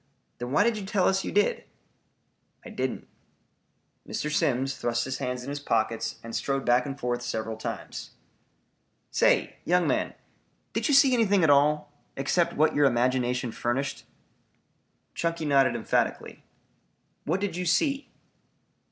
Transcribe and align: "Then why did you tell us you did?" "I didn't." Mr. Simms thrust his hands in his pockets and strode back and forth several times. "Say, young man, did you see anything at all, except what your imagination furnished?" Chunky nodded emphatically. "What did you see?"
"Then 0.39 0.51
why 0.51 0.63
did 0.63 0.79
you 0.79 0.83
tell 0.87 1.07
us 1.07 1.23
you 1.23 1.31
did?" 1.31 1.63
"I 2.65 2.71
didn't." 2.71 3.07
Mr. 4.09 4.33
Simms 4.33 4.75
thrust 4.75 5.05
his 5.05 5.19
hands 5.19 5.43
in 5.43 5.49
his 5.51 5.59
pockets 5.59 6.15
and 6.23 6.35
strode 6.35 6.65
back 6.65 6.87
and 6.87 6.99
forth 6.99 7.21
several 7.21 7.55
times. 7.55 8.09
"Say, 9.11 9.57
young 9.63 9.87
man, 9.87 10.15
did 10.73 10.87
you 10.87 10.95
see 10.95 11.13
anything 11.13 11.43
at 11.43 11.51
all, 11.51 11.93
except 12.17 12.53
what 12.57 12.73
your 12.73 12.87
imagination 12.87 13.51
furnished?" 13.51 14.05
Chunky 15.13 15.45
nodded 15.45 15.75
emphatically. 15.75 16.41
"What 17.25 17.39
did 17.41 17.55
you 17.55 17.67
see?" 17.67 18.09